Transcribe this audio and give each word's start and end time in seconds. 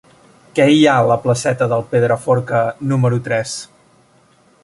Què 0.59 0.63
hi 0.75 0.79
ha 0.91 0.95
a 1.01 1.09
la 1.11 1.17
placeta 1.25 1.67
del 1.75 1.85
Pedraforca 1.91 2.63
número 2.93 3.23
tres? 3.29 3.57